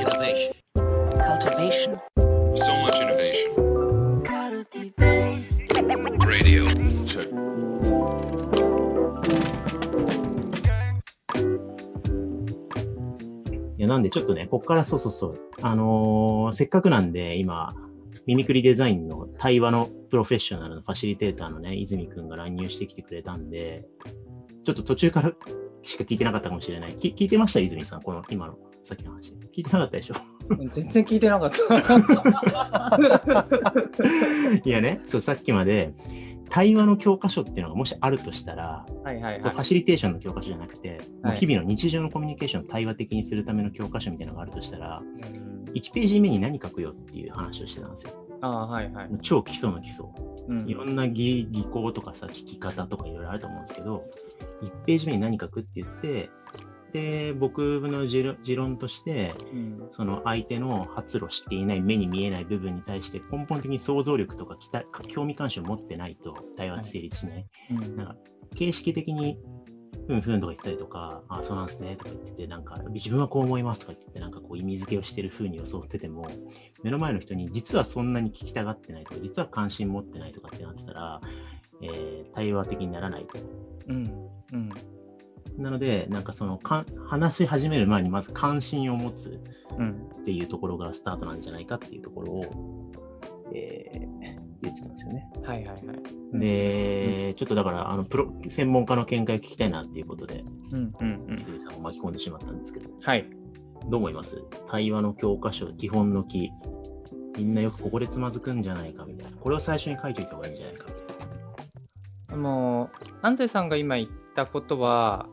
[0.00, 0.54] Innovation.
[1.28, 2.00] cultivation,
[2.54, 3.50] So much innovation.
[6.26, 6.64] Radio.
[7.06, 7.28] Check.
[13.76, 17.74] いや、なんでちょっとね、こっからそうそうそう、あのーせっかくなんで、今、
[18.26, 23.86] ミミクリデザインの対話のプロフェッショナルのファシリテーターのね、泉くんが乱入してきてくれたんで、
[24.64, 25.32] ちょっと途中から
[25.82, 26.92] しか聞いてなかったかもしれない。
[26.94, 27.60] き聞いてました？
[27.60, 29.32] 泉さん、この今の、さっきの話。
[29.54, 30.14] 聞いてなかったでしょ？
[30.74, 31.58] 全然聞いてなかった。
[34.64, 35.94] いやね、そう、さっきまで、
[36.50, 39.64] 対話の教科書っていうのがもしあるとしたら、はいはいはいファ。
[39.64, 48.26] シリテーションの教科書じゃなくて、もうはい日々の日常のコミュニケーションを対話的にするための教科書みたいなのがあるとしたら、うん1ページ目に何書くよっていう話をしてたんですよ。
[48.40, 50.06] ああ、はいはい超基礎の基礎。
[50.48, 54.04] うんいろんな技技巧とかさ、聞き方とかいろいろあると思うんですけど、
[54.62, 56.30] 1ページ目に何書くって言って、
[56.92, 59.88] で、僕の持論として、うん。
[59.92, 64.56] その相手の発露していない目に見えない部分に対して根本的に想像力とか
[65.08, 67.46] 興味関心を持ってないと対話成立しない。
[67.70, 67.96] うん。
[67.96, 68.16] なんか
[68.54, 69.38] 形式的に、
[70.06, 76.28] ふんふんとか言ってたりとか、あそうなんですねとか言ってて、なんか自分はこう思いますとか言ってて、なんかこう意味付けをしてる風に装ってても、
[76.82, 81.20] 目の前の人に実はそんなに聞きたがってないとか、実は関心持ってないとかってなってたら、
[81.82, 83.38] えー対話的にならないと。
[83.88, 83.96] うん
[84.52, 84.70] うん
[85.58, 89.40] なので、なんかそのかん話し始める前にまず関心を持つ
[89.78, 92.92] うんっていうところがスタートなんじゃないかっていうところを、
[93.52, 94.10] えー
[94.62, 95.26] 言ってたんですよね。
[95.42, 96.38] はいはいはい。
[96.38, 101.40] で、ちょっとだから、あのプロ専門家の見解を聞きたいなっていうことで、うんうんうん。
[101.40, 103.24] 泉さんを巻き込んでしまったんですけど、はい。
[103.88, 104.44] どう思います？
[104.68, 106.50] 対話の教科書、基本の木。
[107.38, 109.38] みんなよくここでつまずくんじゃないかみたいな。
[109.38, 110.76] これを最初に書いておいた方がいいんじゃない
[112.32, 112.90] あの、
[113.22, 115.26] 安西さんが今言ったことは、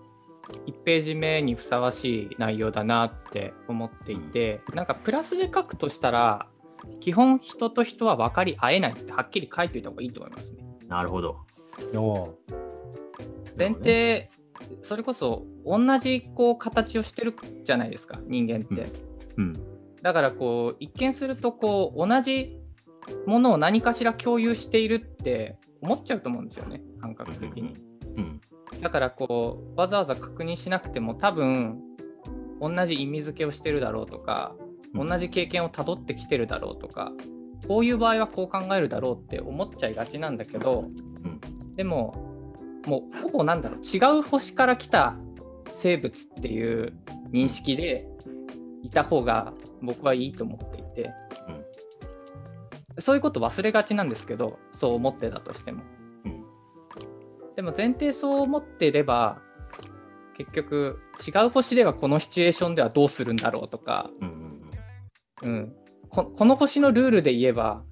[0.66, 6.48] 1ページ目にふさわしい内容だなって思っていて、なんかプラスで書くとしたら、
[7.00, 10.66] 基本人と人は分かり合えないってはっきり書いておいた方がいいと思いますね。
[10.88, 11.38] なるほど。
[11.96, 12.36] お
[13.58, 14.30] 前提、
[14.84, 18.88] それこそ同じこう形をしてるじゃないですか、人間って。
[19.38, 19.54] うん。
[20.02, 22.58] だからこう一見するとこう同じ
[23.26, 27.74] ものを何かしら共有しているって思っちゃうと思うんですよね感覚的に。
[28.18, 28.42] うん。
[28.82, 31.80] だからこうわざわざ確認しなくても多分
[32.60, 34.56] 同じ意味付けをしてるだろうとか
[34.94, 37.12] うん同じ経験をたどってきてるだろうとか
[37.68, 40.86] こういう場合はこう考えるだろうって思っちゃいがちなんだけど
[41.24, 41.76] うん。
[41.76, 42.14] でも
[42.86, 45.16] もうほぼなんだろう違う星から来た
[45.74, 46.94] 生物っていう
[47.32, 48.08] 認識で
[48.82, 51.12] いた方が僕はいいと思っていて、
[53.00, 55.84] そういうこと忘れがちなんですけどそう思ってたとしても
[56.26, 56.44] うん。
[57.56, 59.42] でも前提そう思ってれば
[60.38, 64.72] 結局違う星ではこのシチュエーションではどうするんだろうとか、うん。
[65.42, 65.50] うん。
[65.50, 65.74] うん、
[66.10, 67.84] ここの星のルールで言えば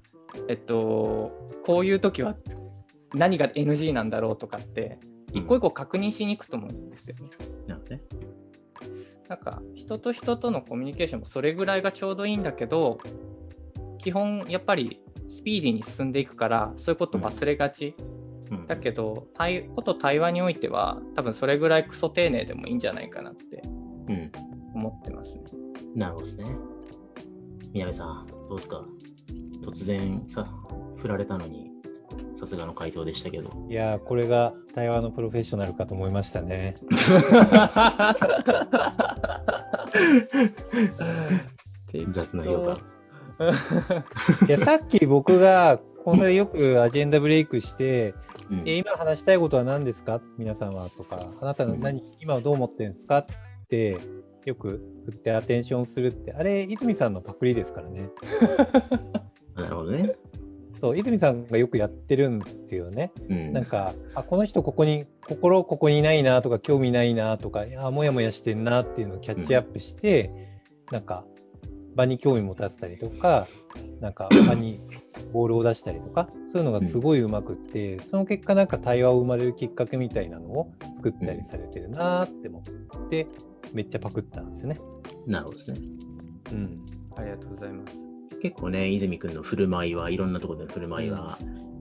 [0.48, 1.32] えっと
[1.64, 2.36] こういう時は
[3.14, 4.98] 何が NG なんだろうとかって
[5.32, 7.30] 一個一個確認しに行くと思うんですよね。
[7.66, 8.02] なるほどね。
[9.28, 12.98] なんか人と人とのコミュニケーションもそれぐらいがちょうどいいんだけど
[13.98, 17.94] 基本やっぱりスピーディーに進んでいくからそういうこと忘れがち、
[18.50, 18.66] うん。
[18.66, 23.62] だけど対こと対話においては多分それぐらいクソ丁寧でもいいんじゃないかなって
[24.08, 24.32] うん。
[24.74, 25.42] 思ってますね。
[25.94, 26.46] なるほどですね。
[27.72, 28.86] 宮部さん、どうですか？
[29.62, 30.46] 突然さ、
[30.96, 31.70] 振られたのに、
[32.34, 33.50] さすがの回答でしたけど。
[33.68, 36.74] いやー、これが対話のプロフェッショナルかと思いましたね。
[42.12, 42.95] 雑な評価。
[44.48, 48.14] いや、さっき僕が、このよくアジェンダブレイクして、
[48.48, 50.20] うんえ今話したいことは何ですか？
[50.38, 53.18] 皆さんはとか、あなたの何、今はどう思ってるんですか？
[53.18, 53.26] っ
[53.68, 53.98] て、
[54.44, 58.10] よく振ってアテンションするって、あれ、泉さんのパクリですからね。
[59.56, 60.14] なるほどね。
[60.80, 63.10] そう、泉さんがよくやってるんですよね。
[63.28, 63.52] うん。
[63.52, 70.30] なんか、あ、この人ここに、心ここにないなとか、興味ないなとか、あ、もやもやしてんなっていうのをキャッチアップして、
[70.92, 71.24] なんか、
[71.96, 73.46] 場に興味持たせたりとか、
[74.00, 74.80] なんか、 場に
[75.32, 83.26] ボールを出したりとか、そういうのがすごいうまくって、その結果、なんか対話を生まれるきっかけみたいなのを作ったりされてるなって思って、
[83.72, 84.78] めっちゃパクったんですよね。
[85.26, 85.80] なるほどですね。
[86.52, 86.86] うん。
[87.16, 87.96] ありがとうございます。
[88.42, 91.38] 結構ね、泉君の振る舞いは、いろんなところでの振る舞いは、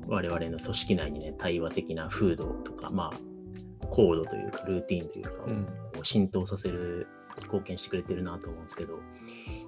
[0.07, 7.07] 我々の組織内にね、対話的な風土とか、まあ、コードというか、ルーティンというか、うんこう浸透させる、
[7.43, 8.99] 貢献してくれてるなと思うんですけど、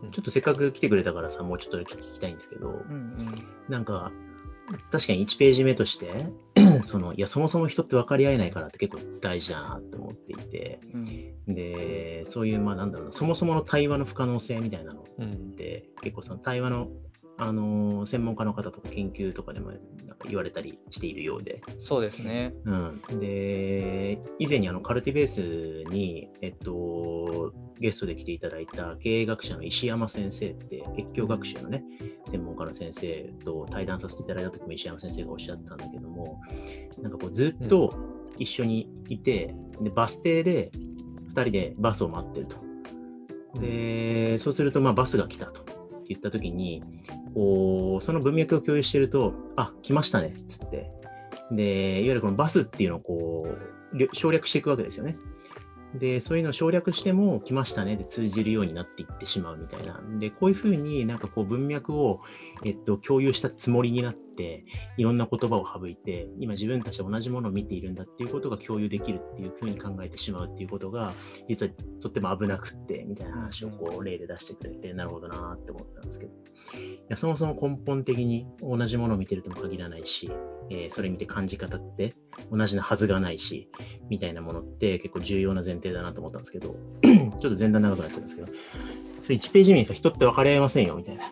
[0.03, 0.11] うん。
[0.11, 3.43] ちょっとせっかく来てくれたからさ、もうちょっと聞きたいんですけど、うんうん。
[3.69, 4.11] なんか、
[4.91, 6.27] 確かに1ページ目として、
[6.83, 11.55] その、いや、そもそも人って分かり合えないからって結構大事だなって思っていて、うん。
[11.55, 15.55] で、そういう、まあなんだろうな、そもそもの対話の不可能性みたいなのっうん。
[15.55, 16.89] て、結構その対話の、
[17.37, 19.79] あのー専門家の方とか研究とかでもなん
[20.17, 22.53] か言われたりしているようで、そうですね。
[22.65, 31.83] うん、で、以前にあのカルティベースに、えっと、ゲストで来ていただいた経営学者の石山先生って、越境学習のね、
[32.29, 36.41] 専門家の先生と対談させていただいた時も石山先生がおっしゃったんだけども、
[37.01, 37.93] なんかこうずっと
[38.37, 40.71] 一緒にいて、でバス停で
[41.33, 42.55] 2人でバスを待ってると。
[43.59, 45.76] で、そうすると、まあ、バスが来たと
[46.07, 46.81] って言った時に、
[47.33, 50.89] こうその文脈を共有してると、あ、来ましたね、っつって。
[51.51, 53.47] で、いわゆるこのバスっていうのをこ
[53.93, 55.17] う、省略していくわけですよね。
[55.93, 60.01] で、そういうのを省略しても来ましたねで通じるようになっていってしまうみたいな。
[60.19, 62.21] で、こういうふうになんかこう文脈を、
[62.63, 64.63] えっと、共有したつもりになって、
[64.97, 71.11] いろんな言葉を省いて、今自分たちは同じものを見ているんだっていうことが共有できるっていうふうに考えてしまうっていうことが、
[71.49, 76.31] 実はとっても危なくって、みたいな話をこう例で出してくれて、なるほどなって思ったんですけど。
[76.31, 76.35] い
[77.09, 80.29] やそもそも根本的に同じものを見てるとも限らないし、
[80.69, 82.13] えーそれ見て感じ方って
[82.51, 83.69] 同じなはずがないし、
[84.09, 88.47] みたいなものって結構重要な前提だなと思ったんですけど、 ちょっと前段長くなっちゃうんですけど、
[89.21, 91.23] それ1ページ目にさ、人って分かり合えませんよ、みたいな。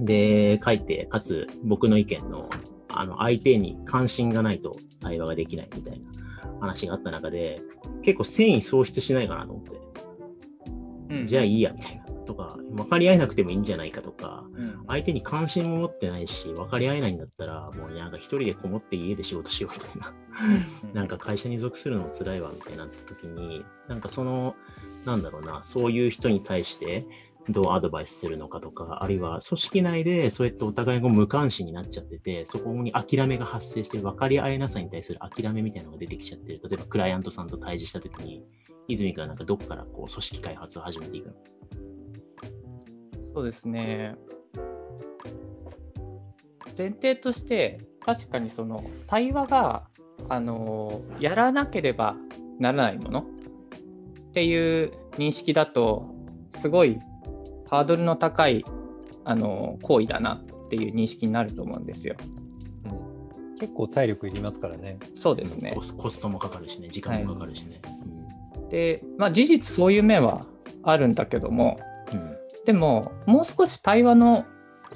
[0.00, 2.48] で、書いて、かつ僕の意見の、
[2.88, 6.06] あの、相手に関心がないと対話ができないみたいな
[6.60, 7.60] 話があった中で、
[8.02, 9.78] 結構繊維喪失しないかなと思って、
[11.10, 12.04] うんじゃあいいや、みたいな。
[12.28, 20.14] とか、分かり合えなくてもいいんじゃないかとか、うん相手に関心も持ってないし、分かり合えないんだったら、もうなんか一人でこもって家で仕事しようみたいな。
[20.92, 24.54] なんか会社に属するのも辛いわみたいな時に、なんかその、
[25.06, 27.06] なんだろうな、そういう人に対して
[27.50, 36.60] どうアドバイスするのかとか、あるいは組織内でそうやってお互いが無関心になっちゃってて、そこに諦めが発生して、分かり合えなさに対する諦めみたいなのが出てきちゃってる。
[36.62, 38.44] 例えばクライアントさんと対峙した時に、
[38.86, 41.34] 泉君はなんかどこからこう組織開発を始めていくの？
[43.34, 44.14] そうですね。
[46.76, 49.88] 前提として、確かにその対話が、
[50.28, 52.16] あのやらなければ
[52.58, 53.24] ならないものっ
[54.32, 56.14] ていう認識だと、
[56.60, 56.98] すごい
[57.70, 58.64] ハードルの高い、
[59.24, 62.16] あの行為だなっていう認識になると思うんですよ。
[62.84, 63.08] うん
[63.58, 64.98] 結構体力いりますからね。
[65.20, 65.82] そうですねコ。
[65.82, 67.80] スコストもかかるしね、時間もかかるしね。
[68.70, 70.46] で、まあ、事実そういう面は
[70.84, 71.78] あるんだけども、
[72.12, 74.44] うんうんでも、もう少し対話の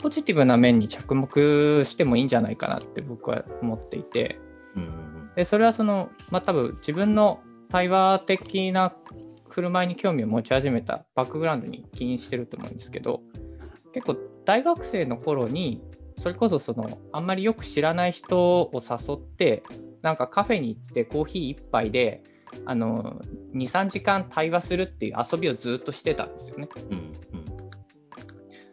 [0.02, 4.38] ポジティブな面に着目してもいいんじゃないかなって僕は思っていて、
[4.76, 7.40] うんうんでそれはその、まあ、多分自分の
[7.70, 8.92] 対話的な
[9.52, 13.20] 振る舞いに興味を持ち始めたバックグラウンドに起因してると思うんですけど、
[13.92, 14.16] 結構
[14.46, 15.82] 大学生の頃に、
[16.20, 19.62] それこそそのあんまりよく知らない人を誘って、
[20.00, 22.22] なんかカフェに行ってコーヒー一杯で、
[22.64, 23.20] あの
[23.54, 26.68] 2、3時間対話するっていう遊びをずっとしてたんですよね。
[26.90, 27.12] うんうん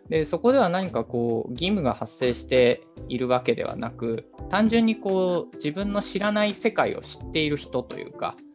[0.10, 8.49] でそこでは何かこう義務が発生しているわけではなく単純にこう自分の知らない世界を知っている人というかうん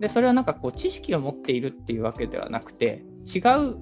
[0.00, 3.76] でそれはなんかこう知識を持っているっていうわけではなくて違う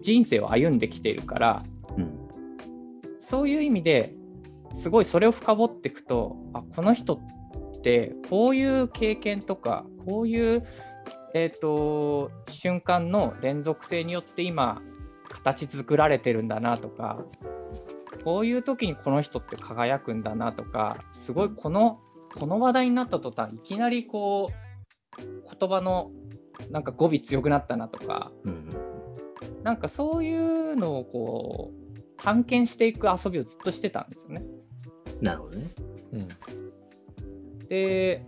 [0.00, 1.62] 人生を歩んできているから
[1.96, 2.20] うん
[3.20, 4.14] そういう意味で
[4.80, 10.66] すごいそれを深掘っていくとあこの人ってこういう経験とかこういう、
[11.34, 14.80] えー、と瞬間の連続性によって今
[15.28, 17.18] 形作られてるんだなとか
[18.24, 22.00] こういう時にこの人って輝くんだなとかすごいこの
[22.34, 24.69] この話題になった途端いきなりこう
[25.58, 26.10] 言葉の
[26.70, 28.90] なんか語尾強くなったなとかうんうん
[29.62, 34.42] なんかそういうのをこう探検していく遊びをずっとしてたんですよね。
[35.20, 35.70] なるほどね。
[36.12, 36.28] うん
[37.68, 38.26] で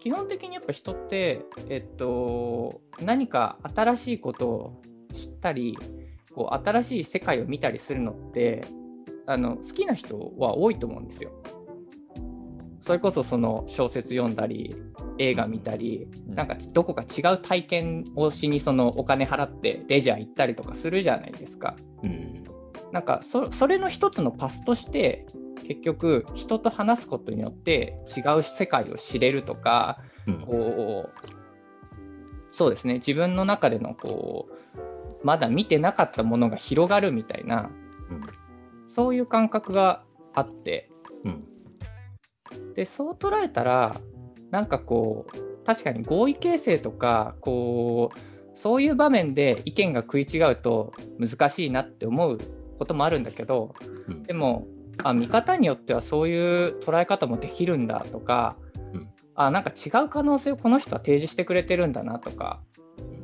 [0.00, 4.82] 基本的にやっぱ人って、えっと、何か新しいことを
[5.12, 5.76] 知ったり
[6.32, 8.64] こう新しい世界を見たりするのって
[9.26, 11.32] あの好きな人は多いと思うんですよ。
[12.86, 14.72] それこそその小説読んだり
[15.18, 16.34] 映画見たりうん。
[16.36, 21.74] なんかどこか違う体験をしにそのお金払ってレジャー行ったりとかするじゃないですか。
[22.04, 22.44] うん。
[22.92, 25.26] なんかそそれの一つのパスとして
[25.66, 30.40] 結局人と話すことによって違う世界を知れるとかうん。
[30.42, 31.26] こう
[32.52, 32.94] そうですね。
[32.94, 37.68] 自分の中でのこうまだ見てなかったものが広がるみたいな
[38.10, 38.20] うん。
[38.86, 40.88] そういう感覚があって。
[41.24, 41.48] うん
[42.76, 44.00] でそう捉えたら
[44.50, 48.18] なんかこう確かに合意形成とかこう
[48.54, 52.38] そういう場面で意見が食い違うと難しいなって思う
[52.78, 53.74] こともあるんだけど
[54.08, 54.22] うん。
[54.22, 54.66] でも
[55.02, 58.56] あ見方によってはそういう捉え方もできるんだとか、
[58.94, 59.08] うん。
[59.34, 62.60] あなんか違う可能性をこの人は提示してくれてるんだなとか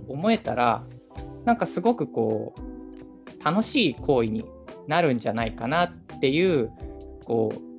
[0.09, 0.85] 思えたら
[1.45, 4.45] なんかすごくこう楽しい行為に
[4.87, 6.71] なるんじゃないかなっていう
[7.25, 7.72] こう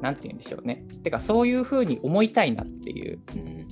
[0.00, 3.66] なんて言うんでしょうねてかそういうふうに思いたいなっていううん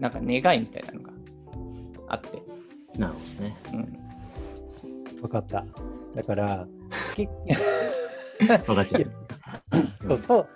[0.00, 1.12] なんか願いみたいなのが
[2.08, 2.42] あって、
[2.98, 3.56] なるほどですね。
[3.72, 5.64] うん、分かった。
[6.14, 6.66] だから、
[7.14, 7.28] け
[8.38, 9.02] 分かっちゃっ
[10.00, 10.06] た。
[10.06, 10.48] そうそう。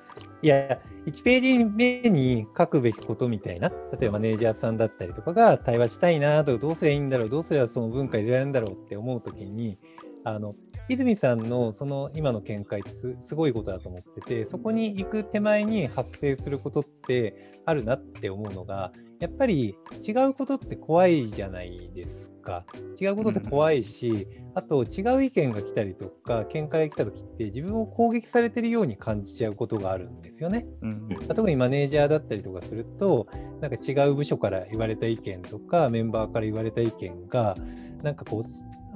[0.42, 9.78] いや、1ページ目に書くべきことみたいな、例えばマネージャーさんだったりとかが対話したいなとか、どうすればいいんだろう、どうすればその文化に出られるんだろうって思うときに、
[10.25, 10.54] あの、
[10.88, 22.66] 泉さんのその今の見解ってすすごいことだと思ってて、そこに行く手前に発生することってあるなって思うのが、やっぱり違うことって怖いじゃないですか。
[23.00, 30.66] 違うことって怖いし、あと違う意見が来たりとか、見解が来た時って自分を攻撃されてるように感じちゃうことがあるんですよね。
[30.82, 33.28] うん特にマネージャーだったりとかすると、
[33.60, 37.56] なんか違う部署から言われた意見とか、メンバーから言われた意見が、
[38.02, 38.42] なんかこう、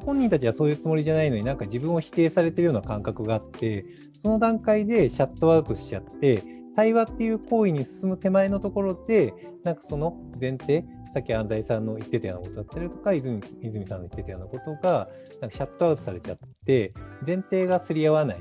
[0.05, 3.85] 本人たちはそういうつもりじゃないのになんか自分を否定されてるような感覚があって、
[4.19, 6.43] その段階でシャットアウトしちゃって、
[6.75, 9.33] 対話っていう行為に進む手前のところで、
[9.65, 10.85] なんかその前提、
[11.15, 15.09] さっき安西さんの言ってたようなことだったりとか、泉泉さんの言ってたようなことが、
[15.41, 16.93] なんかシャットアウトされちゃって、
[17.27, 18.41] 前提がすり合わない、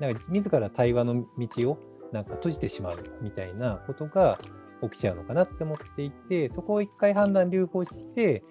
[0.00, 1.78] なんか自ら対話の道を
[2.12, 4.38] なんか閉じてしまうみたいなことが
[4.82, 8.42] 起きちゃうのかなって思っていて、そこを一回判断留保して、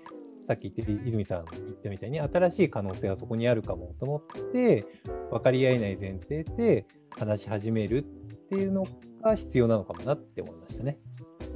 [0.47, 4.85] さっき言って泉さん言ったみたいに新しい可能性がそこにあるかもと思って、
[5.31, 6.85] 分かり合えない前提で
[7.17, 8.03] 話し始めるっ
[8.49, 8.85] ていうの
[9.21, 10.97] が必要なのかもなって思いましたね。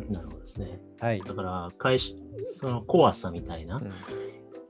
[0.10, 0.79] なるほどですね。
[1.00, 1.22] はい。
[1.22, 2.13] だから、会社、
[2.60, 3.91] その怖さみたいな、うん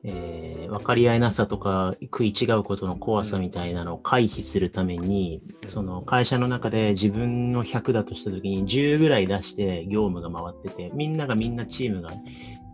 [0.04, 12.12] えー分かり合えなさとか食い違うことの怖さみたいなのを回避するために、その会社の中で自分の100だとしたときに10ぐらい出して業務が回ってて、みんながみんなチームが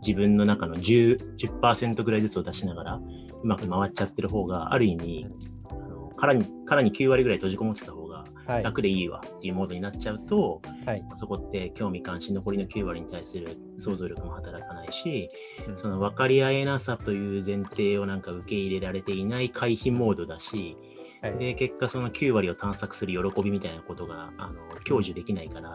[0.05, 5.27] 自分の中の10、10%ぐらいずつを出しながらうまく回っちゃってる方が、ある意味、
[5.69, 8.63] あの殻に殻に9割ぐらい閉じこもってた方がはい。
[8.63, 11.03] 楽でいいわっていうモードになっちゃうと、はい。
[11.15, 15.29] そこって興味関心残りの9割に対する想像力も働かないし、
[15.67, 20.77] うんその分かり合えなさという前提をなんか受け入れられていない回避モードだし、
[21.21, 21.37] はい。
[21.37, 25.69] で、結果その9割を探索する喜びみたいなことが、あの、享受できないから、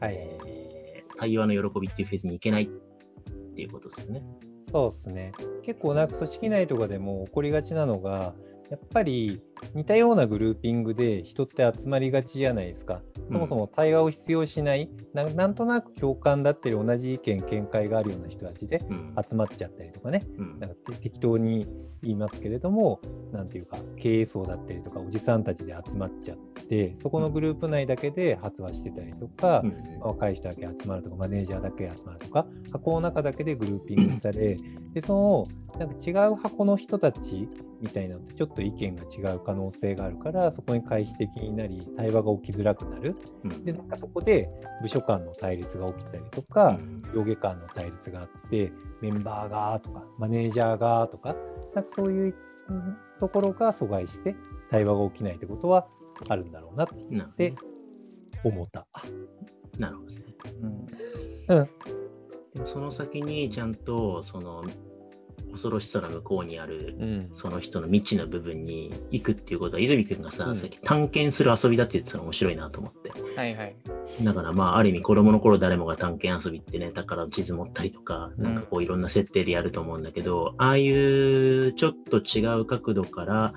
[0.00, 0.14] はい。
[0.14, 0.80] えー
[1.20, 2.68] 対話の喜びっていうフェーズに行けないっ
[3.60, 4.22] ていうことですね。
[4.62, 5.32] そうですね。
[5.62, 8.34] 結構なんか組織内とかでも起こりがちなのが、
[8.70, 9.42] やっぱり
[9.74, 13.02] 似たようなグルーピングで人って集まりがちじゃないですか。
[13.28, 19.14] そもそも対話を必要しない、ななんとなく共感だったり同じ意見、見解があるような人たちでうん。
[19.28, 21.66] 集まっちゃったりとかね、うんなんかて適当に
[22.02, 23.00] 言いますけれども、
[23.32, 26.38] なんていうか、経営層だったりとか、おじさんたちで集まっちゃっ
[26.68, 34.56] て、そこのグループ内だけで発話してたりとか、うん若い人だけ集まるとか、マネージャーだけ集まるとか、箱の中だけでグルーピングされ、
[34.94, 37.48] で、その、なんか違う箱の人たち
[37.80, 43.16] みたいなのって、ちょっと意見が違う可能性があるから、そこに回避的になり、対話が起きづらくなる。
[43.44, 44.48] うんで、なんかそこで
[44.80, 51.34] 部署間の対立が起きたりとか、うん上下間の対立があって、メンバーがとか、マネージャーがとか、
[51.74, 52.34] なんかそういう
[52.68, 54.36] うんところが阻害して、
[54.70, 55.88] 対話が起きないってことは
[56.28, 56.88] あるんだろうなっ
[57.34, 57.54] て
[58.44, 58.86] 思った。
[59.78, 60.24] なるほどですね。
[60.62, 61.68] うんうん。
[62.54, 64.62] でもその先にちゃんと、その、
[65.52, 67.30] 恐ろしさの向こうにあるうん。
[67.34, 73.10] その人の未知の部分に行くっていうことは、泉くんがさ、うんさっき探検する遊びだって言ってたの面白いなと思って。
[73.36, 73.76] はいはい。
[74.22, 83.54] だからまあ、ある意味子供の頃誰もが探検遊びってね、宝の地図持ったりとか、うんなんかこういろんな設定でやると思うんだけど、ああいうちょっと違う角度から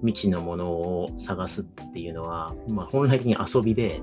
[0.00, 4.02] 未知のものを探すっていうのは、まあ本来的に遊びで、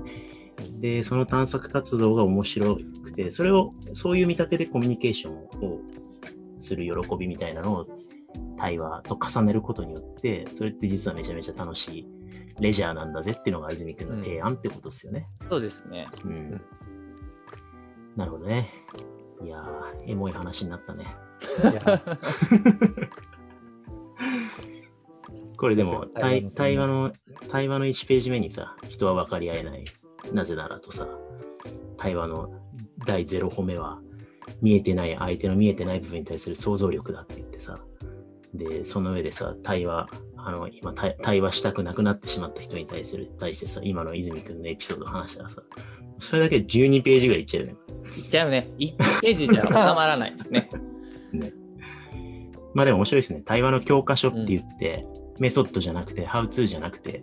[0.80, 5.80] で、その探索活動が面白くて、それを、そういう見立てでコミュニケーションを
[6.60, 7.86] する喜びみたいなのを
[8.56, 12.06] 対話と重ねることによって、それって実はめちゃめちゃ楽しい
[12.60, 15.26] レジャーなんだぜっていうのが泉君の提案ってことですよね。
[15.48, 16.06] そうですね。
[16.24, 16.60] うん。
[18.16, 18.68] なるほどね。
[19.42, 21.16] いやー、エモい話になったね。
[25.56, 27.12] これでも対対話の、
[27.50, 29.84] 対話の1ページ目にさ、人は分かり合えない。
[30.32, 31.08] なぜならとさ、
[31.96, 32.50] 対話の
[33.06, 34.00] 第0歩目は、
[34.60, 37.78] 見えてない、相手の見えてない部分に対する想像力だって言ってさ、
[38.54, 45.62] で、その上でさ、対話、あの、今対、対話したくなくなってしまった人に対する、対してさ、今の泉くんのエピソードを話したらさ、
[46.18, 47.76] それだけで12ページぐらいいっちゃうよね。
[48.16, 48.68] いっちゃうね。
[48.78, 50.68] 1ページじゃ収まらないですね。
[51.32, 51.52] ね。
[52.74, 53.42] まあでも面白いですね。
[53.44, 55.06] 対話の教科書って言って、
[55.38, 57.22] メソッドじゃなくて、ハウツーじゃなくて、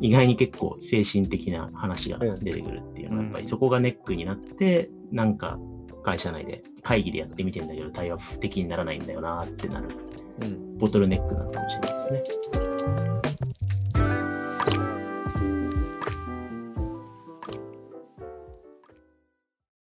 [0.00, 5.58] 意外に結構精神的な話が出てくるっていうのは、やっぱりそこがネックになって、なんか
[6.06, 9.88] 会社内で会議でやってみてんだけど対話的にならないんだよなってなる、
[10.40, 13.15] うん、ボトルネックなのかもしれないですね。